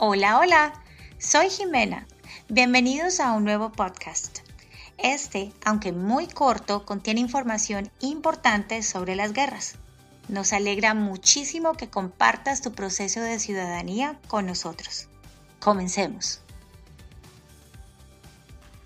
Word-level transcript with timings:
Hola, 0.00 0.38
hola, 0.38 0.80
soy 1.18 1.50
Jimena. 1.50 2.06
Bienvenidos 2.48 3.18
a 3.18 3.32
un 3.32 3.42
nuevo 3.42 3.72
podcast. 3.72 4.38
Este, 4.96 5.52
aunque 5.64 5.90
muy 5.90 6.28
corto, 6.28 6.86
contiene 6.86 7.18
información 7.18 7.90
importante 7.98 8.84
sobre 8.84 9.16
las 9.16 9.32
guerras. 9.32 9.74
Nos 10.28 10.52
alegra 10.52 10.94
muchísimo 10.94 11.74
que 11.74 11.90
compartas 11.90 12.60
tu 12.60 12.74
proceso 12.74 13.20
de 13.20 13.40
ciudadanía 13.40 14.20
con 14.28 14.46
nosotros. 14.46 15.08
Comencemos. 15.58 16.42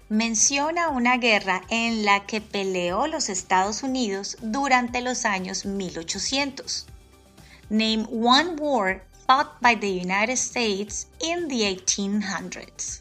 Menciona 0.08 0.88
una 0.88 1.18
guerra 1.18 1.60
en 1.68 2.06
la 2.06 2.24
que 2.24 2.40
peleó 2.40 3.06
los 3.06 3.28
Estados 3.28 3.82
Unidos 3.82 4.38
durante 4.40 5.02
los 5.02 5.26
años 5.26 5.66
1800. 5.66 6.86
Name 7.68 8.06
one 8.10 8.54
war 8.58 9.11
fought 9.32 9.62
by 9.62 9.74
the 9.74 9.88
United 9.88 10.36
States 10.36 11.06
in 11.20 11.48
the 11.48 11.62
1800s. 11.62 13.00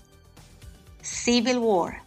Civil 1.01 1.59
War. 1.59 2.01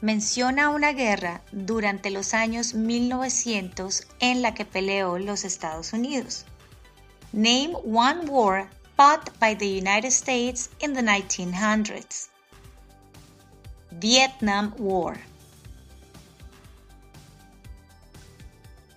Menciona 0.00 0.70
una 0.70 0.94
guerra 0.94 1.42
durante 1.52 2.08
los 2.08 2.32
años 2.32 2.72
1900 2.72 4.06
en 4.20 4.40
la 4.40 4.54
que 4.54 4.64
peleó 4.64 5.18
los 5.18 5.44
Estados 5.44 5.92
Unidos. 5.92 6.46
Name 7.34 7.74
one 7.84 8.26
war 8.26 8.70
fought 8.96 9.38
by 9.38 9.54
the 9.54 9.68
United 9.68 10.12
States 10.12 10.70
in 10.80 10.94
the 10.94 11.02
1900s. 11.02 12.30
Vietnam 13.92 14.72
War. 14.78 15.18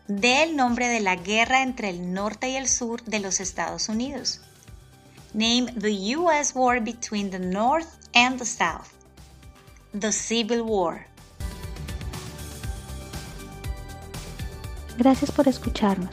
Dé 0.09 0.41
el 0.41 0.55
nombre 0.55 0.88
de 0.88 1.02
la 1.02 1.16
guerra 1.16 1.61
entre 1.61 1.92
el 1.92 2.11
norte 2.16 2.50
y 2.50 2.56
el 2.56 2.67
sur 2.67 3.03
de 3.03 3.20
los 3.20 3.39
Estados 3.39 3.89
Unidos. 3.89 4.42
Name 5.36 5.72
the 5.80 6.16
U.S. 6.17 6.58
war 6.58 6.84
between 6.84 7.30
the 7.30 7.38
North 7.38 7.86
and 8.16 8.39
the 8.39 8.45
South. 8.45 8.88
The 9.92 10.11
Civil 10.11 10.64
War. 10.64 11.06
Gracias 14.97 15.31
por 15.31 15.47
escucharnos. 15.47 16.09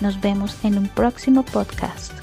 Nos 0.00 0.18
vemos 0.20 0.56
en 0.64 0.78
un 0.78 0.88
próximo 0.88 1.44
podcast. 1.44 2.21